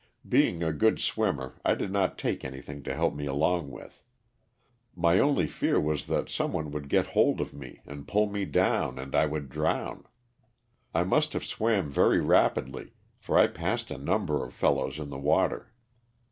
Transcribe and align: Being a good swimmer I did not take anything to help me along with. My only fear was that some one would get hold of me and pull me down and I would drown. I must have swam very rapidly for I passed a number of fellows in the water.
Being 0.27 0.63
a 0.63 0.73
good 0.73 0.99
swimmer 0.99 1.61
I 1.63 1.75
did 1.75 1.91
not 1.91 2.17
take 2.17 2.43
anything 2.43 2.81
to 2.85 2.95
help 2.95 3.13
me 3.13 3.27
along 3.27 3.69
with. 3.69 4.01
My 4.95 5.19
only 5.19 5.45
fear 5.45 5.79
was 5.79 6.07
that 6.07 6.27
some 6.27 6.51
one 6.53 6.71
would 6.71 6.89
get 6.89 7.05
hold 7.13 7.39
of 7.39 7.53
me 7.53 7.81
and 7.85 8.07
pull 8.07 8.25
me 8.27 8.45
down 8.45 8.97
and 8.97 9.13
I 9.13 9.27
would 9.27 9.47
drown. 9.47 10.05
I 10.91 11.03
must 11.03 11.33
have 11.33 11.45
swam 11.45 11.91
very 11.91 12.19
rapidly 12.19 12.93
for 13.19 13.37
I 13.37 13.45
passed 13.45 13.91
a 13.91 13.99
number 13.99 14.43
of 14.43 14.55
fellows 14.55 14.97
in 14.97 15.11
the 15.11 15.19
water. 15.19 15.71